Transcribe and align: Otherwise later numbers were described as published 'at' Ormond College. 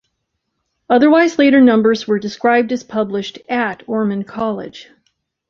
Otherwise 0.89 1.37
later 1.37 1.61
numbers 1.61 2.07
were 2.07 2.17
described 2.17 2.71
as 2.71 2.83
published 2.83 3.37
'at' 3.47 3.83
Ormond 3.87 4.27
College. 4.27 4.89